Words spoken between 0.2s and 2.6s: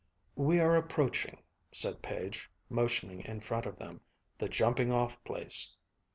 "We are approaching," said Page,